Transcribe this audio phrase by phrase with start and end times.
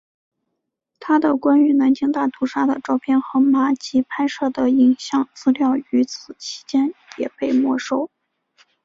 [0.99, 8.09] 他的关于南京大屠杀的照片和马吉拍摄的影像资料与此期间也被没收。